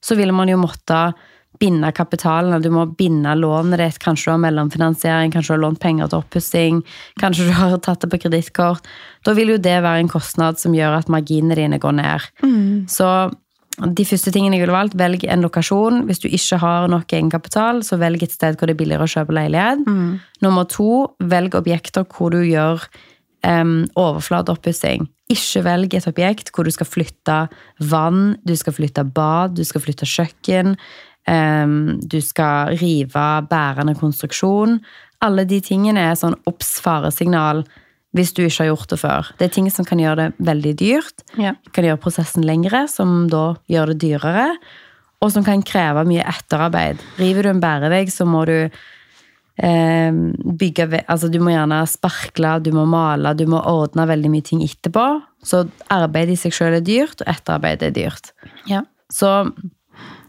[0.04, 1.14] så vil man jo måtte
[1.62, 2.62] binde kapitalen.
[2.62, 4.00] Du må binde lånet ditt.
[4.04, 6.82] Kanskje du har mellomfinansiering, kanskje du har lånt penger til oppussing,
[7.22, 8.90] kanskje du har tatt det på kredittkort.
[9.24, 12.28] Da vil jo det være en kostnad som gjør at marginene dine går ned.
[12.92, 13.08] Så
[13.74, 16.04] de første tingene jeg ville valgt, velg en lokasjon.
[16.10, 19.14] Hvis du ikke har nok egenkapital, så velg et sted hvor det er billigere å
[19.14, 19.88] kjøpe leilighet.
[20.46, 22.84] Nummer to, velg objekter hvor du gjør
[23.46, 25.08] um, overflateoppussing.
[25.32, 27.38] Ikke velg et objekt hvor du skal flytte
[27.80, 30.78] vann, du skal flytte bad, du skal flytte kjøkken,
[31.24, 34.82] Um, du skal rive bærende konstruksjon.
[35.24, 37.62] Alle de tingene er sånn obs faresignal
[38.12, 39.30] hvis du ikke har gjort det før.
[39.40, 41.54] Det er ting som kan gjøre det veldig dyrt, Ja.
[41.72, 44.58] kan gjøre prosessen lengre, som da gjør det dyrere,
[45.22, 47.00] og som kan kreve mye etterarbeid.
[47.18, 48.70] River du en bærevegg, så må du
[49.62, 54.42] bygge ve- Altså, du må gjerne sparkle, du må male, du må ordne veldig mye
[54.44, 55.22] ting etterpå.
[55.44, 58.32] Så arbeid i seg sjøl er dyrt, og etterarbeid er dyrt.
[58.68, 58.82] Ja.
[59.12, 59.52] Så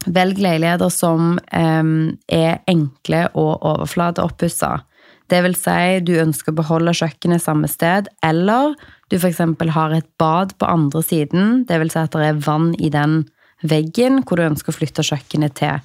[0.05, 4.83] velg leiligheter som em, er enkle og overflateoppussa.
[5.27, 8.75] Det vil si, du ønsker å beholde kjøkkenet samme sted, eller
[9.09, 9.39] du f.eks.
[9.73, 13.23] har et bad på andre siden, det vil si at det er vann i den
[13.65, 15.81] veggen hvor du ønsker å flytte kjøkkenet til.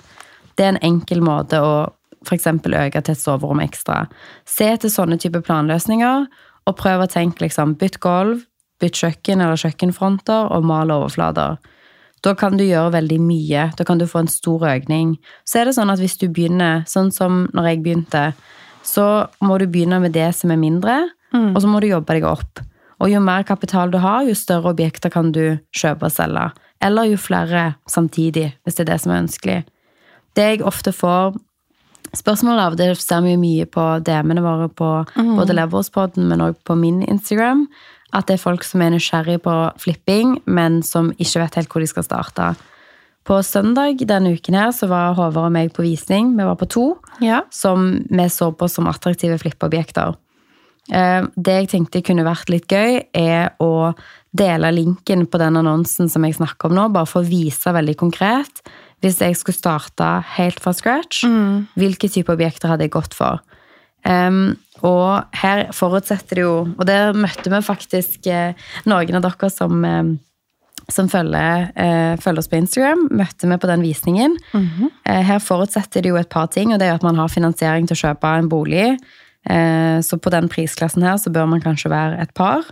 [0.57, 1.72] Det er en enkel måte å
[2.26, 2.46] f.eks.
[2.46, 4.04] øke til et soverom ekstra.
[4.48, 6.26] Se etter sånne type planløsninger,
[6.68, 8.44] og prøv å tenke liksom, bytt gulv,
[8.80, 11.59] bytt kjøkken eller kjøkkenfronter, og mal overflater.
[12.20, 13.70] Da kan du gjøre veldig mye.
[13.78, 15.14] Da kan du få en stor økning.
[15.48, 18.24] Så er det sånn at hvis du begynner, sånn som når jeg begynte,
[18.85, 19.06] så
[19.44, 20.98] må du begynne med det som er mindre,
[21.54, 22.61] og så må du jobbe deg opp.
[23.00, 26.50] Og jo mer kapital du har, jo større objekter kan du kjøpe og selge.
[26.85, 29.59] Eller jo flere samtidig, hvis det er det som er ønskelig.
[30.37, 31.38] Det jeg ofte får
[32.16, 36.64] spørsmål av, det ser vi jo mye på DM-ene våre på både Leverspodden, men også
[36.64, 37.66] på min Instagram,
[38.12, 41.80] at det er folk som er nysgjerrige på flipping, men som ikke vet helt hvor
[41.84, 42.48] de skal starte.
[43.28, 46.32] På søndag denne uken her så var Håvard og meg på visning.
[46.38, 47.42] Vi var på to Ja.
[47.50, 50.16] som vi så på som attraktive flippeobjekter.
[50.90, 53.94] Eh, Det jeg tenkte kunne vært litt gøy, er å
[54.34, 57.96] dele linken på den annonsen som jeg snakker om nå, bare for å vise veldig
[57.96, 58.62] konkret.
[59.00, 61.24] Hvis jeg skulle starte helt fra scratch,
[61.78, 63.40] hvilke type objekter hadde jeg gått for?
[64.04, 68.54] Um, og her forutsetter det jo Og der møtte vi faktisk eh,
[68.88, 70.14] noen av dere som eh,
[70.90, 74.36] som følger, eh, følger oss på Instagram, møtte vi på den visningen.
[75.06, 77.86] eh, her forutsetter det jo et par ting, og det er at man har finansiering
[77.86, 78.98] til å kjøpe en bolig.
[79.48, 82.64] Eh, så på den prisklassen her så bør man kanskje være et par.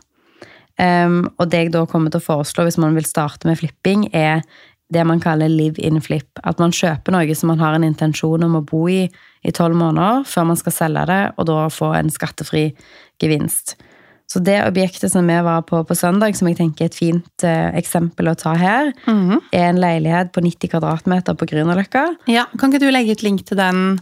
[0.79, 4.14] Um, og det jeg da kommer til å foreslå hvis man vil starte med flipping,
[4.14, 4.45] er
[4.92, 6.29] det man kaller live in flip.
[6.48, 9.09] At man kjøper noe som man har en intensjon om å bo i
[9.46, 12.72] i tolv måneder, før man skal selge det, og da få en skattefri
[13.22, 13.77] gevinst.
[14.29, 17.44] Så det objektet som vi var på på søndag, som jeg tenker er et fint
[17.46, 22.03] eh, eksempel å ta her, er en leilighet på 90 kvadratmeter på Grünerløkka.
[22.29, 22.44] ja.
[22.59, 24.01] Kan ikke du legge ut link til den,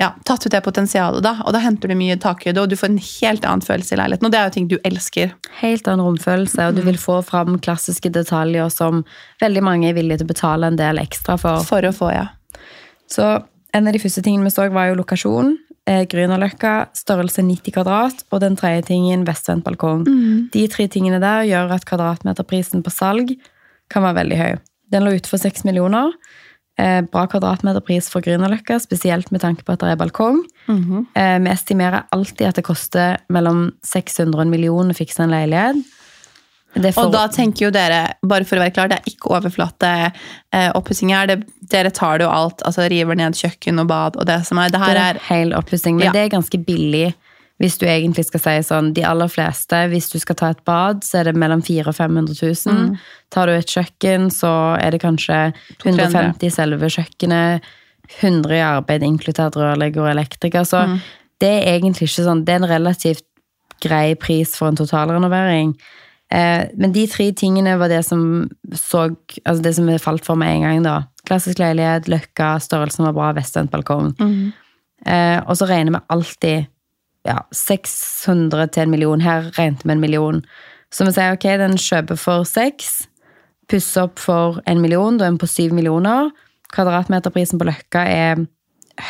[0.00, 1.34] ja, tatt ut det potensialet, da.
[1.44, 4.26] Og da henter du mye takhøyde, og du får en helt annen følelse i leiligheten.
[4.26, 5.34] Og det er jo ting du elsker.
[5.60, 9.02] Helt annen romfølelse, og du vil få fram klassiske detaljer som
[9.44, 11.60] veldig mange er villige til å betale en del ekstra for.
[11.68, 12.30] For å få, ja.
[13.12, 13.26] Så
[13.76, 15.52] en av de første tingene vi så, var jo lokasjon.
[15.90, 20.06] Eh, Grünerløkka, størrelse 90 kvadrat, og den tredje tingen, vestvendt balkong.
[20.54, 23.36] De tre tingene der gjør at kvadratmeterprisen på salg
[23.92, 24.52] kan være veldig høy.
[24.90, 26.14] Den lå ute for 6 millioner.
[26.78, 30.38] Eh, bra kvadratmeterpris for Grünerløkka, spesielt med tanke på at det er balkong.
[31.14, 35.30] eh, vi estimerer alltid at det koster mellom 600 og en million å fikse en
[35.30, 35.82] leilighet.
[36.74, 39.30] Det for- Og da tenker jo dere, bare for å være klar, det er ikke
[39.36, 40.12] overflate
[40.52, 40.70] eh,
[41.10, 41.26] her.
[41.26, 44.56] Det, dere tar det jo alt, altså river ned kjøkken og bad og det som
[44.58, 44.70] er.
[44.70, 46.12] Det her Det er er hel oppussing, men Ja.
[46.12, 47.14] det er ganske billig.
[47.60, 51.04] Hvis du egentlig skal si sånn, De aller fleste, hvis du skal ta et bad,
[51.04, 52.96] så er det mellom 400 og 500 000.
[53.30, 55.52] Tar du et kjøkken, så er det kanskje
[55.84, 57.68] 150 i selve kjøkkenet.
[58.18, 60.64] 100 i arbeid, inkludert rørlegger og elektriker.
[60.66, 60.82] Så
[61.40, 63.22] det er egentlig ikke sånn Det er en relativt
[63.80, 65.76] grei pris for en totalrenovering.
[66.30, 69.08] Eh, men de tre tingene var det som så
[69.44, 70.96] Altså det som falt for meg en gang, da.
[71.26, 74.12] Klassisk leilighet, løkka, størrelsen var bra, vestendt balkong.
[75.06, 76.68] Eh, og så regner vi alltid
[77.28, 79.20] ja, 600 til en million.
[79.24, 80.42] Her regnet vi en million.
[80.90, 83.04] Så vi sier ok, den kjøper for seks,
[83.70, 86.32] pusser opp for en million, da er vi på syv millioner.
[86.74, 88.46] Kvadratmeterprisen på Løkka er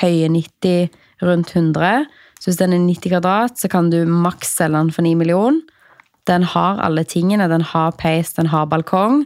[0.00, 0.90] høye 90,
[1.24, 2.06] rundt 100.
[2.40, 5.60] Så hvis den er 90 kvadrat, så kan du maks selge den for 9 millioner.
[6.28, 7.48] Den har alle tingene.
[7.48, 9.24] Den har peis, den har balkong.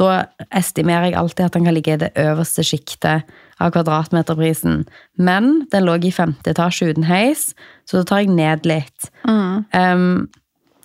[0.00, 3.28] Da estimerer jeg alltid at den kan ligge i det øverste sjiktet
[3.60, 4.86] av kvadratmeterprisen.
[5.18, 7.52] Men den lå i femte etasje uten heis,
[7.88, 9.10] så da tar jeg ned litt.
[9.74, 10.28] Um,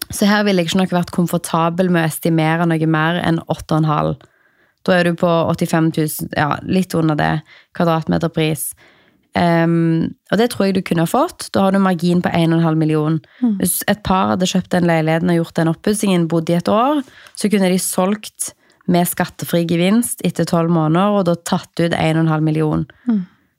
[0.08, 4.14] så her ville jeg ikke nok vært komfortabel med å estimere noe mer enn 8,5.
[4.88, 7.34] Da er du på 85 000, ja, litt under det,
[7.76, 8.70] kvadratmeterpris.
[9.38, 11.50] Um, og det tror jeg du kunne ha fått.
[11.54, 13.20] Da har du margin på 1,5 million.
[13.60, 17.04] Hvis et par hadde kjøpt den leiligheten og gjort den oppussingen, bodd i et år,
[17.36, 18.54] så kunne de solgt
[18.88, 22.88] med skattefri gevinst etter tolv måneder, og da tatt ut 1,5 million.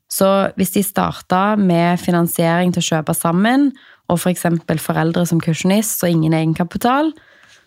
[0.09, 3.71] Så hvis de starta med finansiering til å kjøpe sammen,
[4.09, 4.47] og f.eks.
[4.65, 7.13] For foreldre som kursjonist og ingen egenkapital,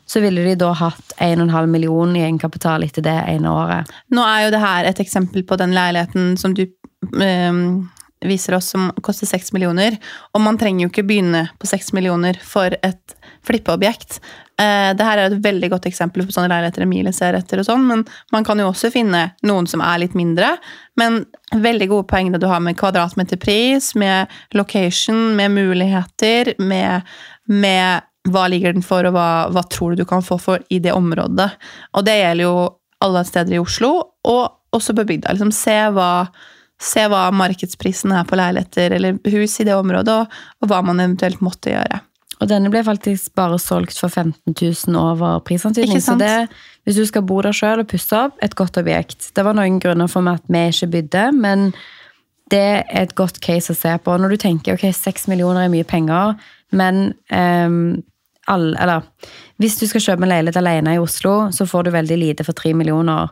[0.10, 3.92] så ville de da hatt 1,5 million i egenkapital etter det ene året.
[4.12, 6.66] Nå er jo det her et eksempel på den leiligheten som du
[7.22, 7.62] ehm,
[8.26, 9.96] viser oss som koster 6 millioner.
[10.34, 13.16] Og man trenger jo ikke begynne på 6 millioner for et
[13.48, 14.20] flippeobjekt.
[14.62, 17.68] Eh, det her er et veldig godt eksempel på sånne leiligheter Emilie ser etter og
[17.68, 20.54] sånn, men man kan jo også finne noen som er litt mindre.
[21.00, 21.24] Men
[21.56, 27.10] veldig gode poeng det du har med kvadratmeterpris, med location, med muligheter, med,
[27.50, 30.82] med hva ligger den for, og hva, hva tror du du kan få for i
[30.84, 31.50] det området.
[31.98, 32.56] Og det gjelder jo
[33.02, 33.96] alle steder i Oslo,
[34.30, 35.34] og også på bygda.
[35.34, 36.28] Liksom, se, hva,
[36.82, 41.02] se hva markedsprisen er på leiligheter eller hus i det området, og, og hva man
[41.02, 42.04] eventuelt måtte gjøre.
[42.42, 46.02] Og denne ble faktisk bare solgt for 15 000 over prisantydning.
[46.02, 46.50] Så det,
[46.84, 49.30] hvis du skal bo der sjøl og pusse opp, et godt objekt.
[49.36, 51.68] Det var noen grunner for meg at vi ikke bydde, men
[52.52, 54.16] det er et godt case å se på.
[54.18, 56.34] Når du tenker ok, 6 millioner er mye penger,
[56.76, 58.02] men um,
[58.50, 59.06] all, eller,
[59.62, 62.58] hvis du skal kjøpe en leilighet alene i Oslo, så får du veldig lite for
[62.58, 63.30] 3 millioner.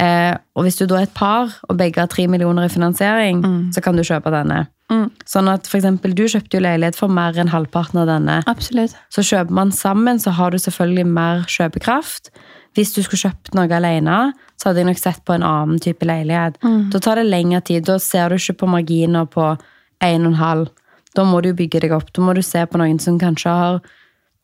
[0.00, 3.44] Eh, og hvis du da er et par, og begge har 3 millioner i finansiering,
[3.74, 4.64] så kan du kjøpe denne.
[4.90, 8.40] Sånn at for eksempel, Du kjøpte jo leilighet for mer enn halvparten av denne.
[8.50, 8.96] Absolutt.
[9.14, 12.32] Så kjøper man sammen, så har du selvfølgelig mer kjøpekraft.
[12.74, 16.06] Hvis du skulle kjøpt noe alene, så hadde jeg nok sett på en annen type
[16.06, 16.58] leilighet.
[16.92, 17.86] Da tar det lengre tid.
[17.86, 19.56] Da ser du ikke på marginer på
[20.02, 20.66] 1,5.
[21.14, 22.12] Da må du bygge deg opp.
[22.14, 23.80] Da må du se på noen som kanskje har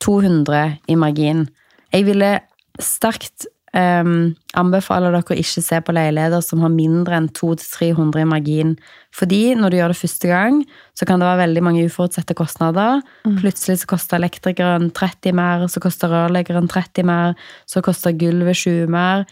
[0.03, 1.47] 200 i margin.
[1.95, 2.41] Jeg ville
[2.83, 8.29] sterkt um, anbefaler dere å ikke se på leiligheter som har mindre enn 200-300 i
[8.29, 8.75] margin.
[9.17, 10.61] Fordi når du gjør det første gang,
[10.97, 13.03] så kan det være veldig mange uforutsette kostnader.
[13.27, 13.39] Mm.
[13.43, 17.37] Plutselig så koster elektrikeren 30 mer, så koster rørleggeren 30 mer,
[17.69, 19.27] så koster gulvet 20 mer.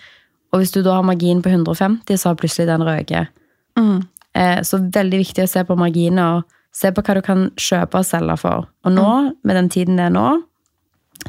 [0.52, 3.32] Og hvis du da har margin på 150, så har plutselig den røket.
[3.80, 4.04] Mm.
[4.34, 6.44] Eh, så veldig viktig å se på marginer.
[6.74, 8.68] Se på hva du kan kjøpe og selge for.
[8.86, 9.32] Og nå, mm.
[9.46, 10.28] med den tiden det er nå,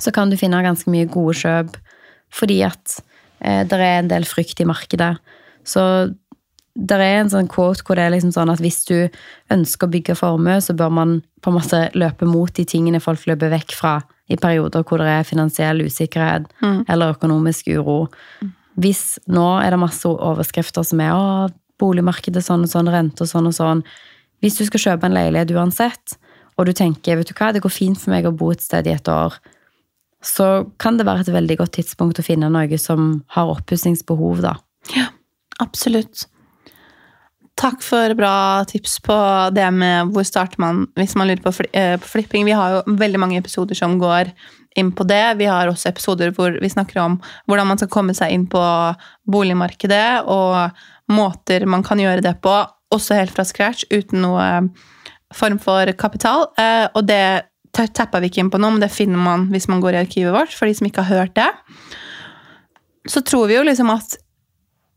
[0.02, 1.78] så kan du finne ganske mye gode kjøp
[2.34, 3.00] fordi at
[3.40, 5.16] eh, det er en del frykt i markedet.
[5.66, 5.84] Så
[6.76, 8.98] det er en sånn quote hvor det er liksom sånn at hvis du
[9.54, 13.24] ønsker å bygge formue, så bør man på en måte løpe mot de tingene folk
[13.30, 13.96] løper vekk fra
[14.28, 16.82] i perioder hvor det er finansiell usikkerhet mm.
[16.92, 18.10] eller økonomisk uro.
[18.82, 21.48] Hvis nå er det masse overskrifter som er å,
[21.80, 23.82] boligmarkedet sånn og sånn, rente og sånn og sånn
[24.44, 26.16] Hvis du skal kjøpe en leilighet uansett,
[26.56, 28.88] og du tenker vet du hva, det går fint for meg å bo et sted
[28.88, 29.36] i et år,
[30.26, 34.56] så kan det være et veldig godt tidspunkt å finne noe som har oppussingsbehov, da.
[34.96, 35.10] Ja,
[35.64, 36.26] absolutt.
[37.56, 39.16] Takk for bra tips på
[39.56, 42.44] det med hvor starter man hvis man lurer på, fl på flipping.
[42.48, 44.34] Vi har jo veldig mange episoder som går
[44.76, 45.38] inn på det.
[45.40, 47.16] Vi har også episoder hvor vi snakker om
[47.48, 48.64] hvordan man skal komme seg inn på
[49.32, 50.76] boligmarkedet, og
[51.16, 52.58] måter man kan gjøre det på,
[52.92, 54.46] også helt fra scratch, uten noe
[55.36, 56.50] form for kapital.
[56.60, 59.82] Eh, og det tappa vi ikke inn på nå, men det finner man hvis man
[59.84, 60.54] går i arkivet vårt.
[60.56, 61.50] For de som ikke har hørt det.
[63.12, 64.16] Så tror vi jo liksom at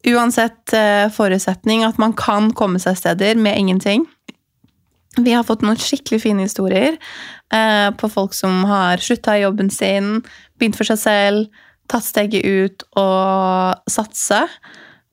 [0.07, 4.07] uansett uh, forutsetning at man kan komme seg steder med ingenting.
[5.19, 6.99] Vi har fått noen skikkelig fine historier
[7.53, 10.21] uh, på folk som har slutta i jobben sin,
[10.59, 14.45] begynt for seg selv, tatt steget ut og satse.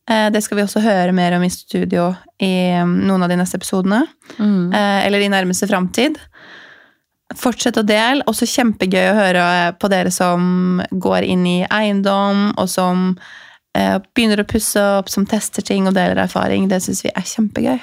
[0.06, 3.40] Uh, det skal vi også høre mer om i studio i um, noen av de
[3.42, 4.04] neste episodene.
[4.38, 4.74] Mm.
[4.76, 6.20] eller i nærmeste framtid.
[7.40, 8.26] Fortsett å dele.
[8.30, 9.48] Også kjempegøy å høre
[9.80, 13.10] på dere som går inn i eiendom, og som
[13.78, 16.70] eh, begynner å pusse opp, som tester ting og deler erfaring.
[16.72, 17.82] Det syns vi er kjempegøy.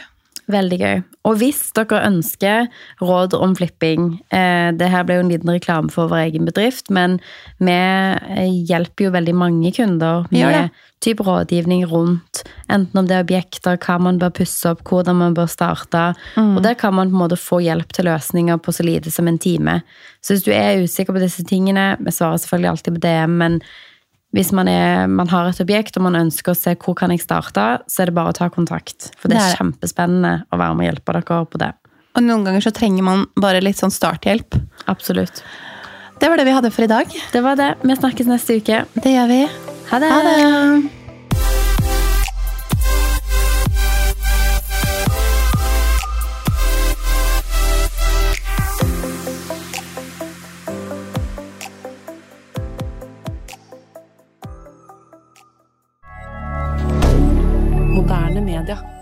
[0.51, 1.03] Veldig gøy.
[1.29, 2.67] Og hvis dere ønsker
[3.01, 6.91] råd om flipping eh, Det her ble jo en liten reklame for vår egen bedrift,
[6.91, 7.21] men
[7.63, 13.25] vi eh, hjelper jo veldig mange kunder med type rådgivning rundt enten om det er
[13.25, 16.13] objekter, hva man bør pusse opp, hvordan man bør starte.
[16.37, 16.57] Mm.
[16.57, 19.29] Og der kan man på en måte få hjelp til løsninger på så lite som
[19.29, 19.81] en time.
[20.23, 23.59] Så hvis du er usikker på disse tingene, vi svarer selvfølgelig alltid på DM, men
[24.33, 27.21] hvis man, er, man, har et objekt og man ønsker å se hvor kan jeg
[27.25, 29.11] starte, så er det bare å ta kontakt.
[29.21, 31.73] For det er, kjempespennende å være med og hjelpe dere på det.
[32.17, 34.57] Og noen ganger så trenger man bare litt sånn starthjelp.
[34.93, 35.45] Absolutt.
[36.21, 37.21] Det var det vi hadde for i dag.
[37.33, 37.75] Det var det.
[37.83, 38.83] Vi snakkes neste uke.
[38.95, 39.45] Det gjør vi.
[39.93, 40.11] Ha det.
[40.13, 41.02] Ha det.
[58.63, 59.02] milliardaire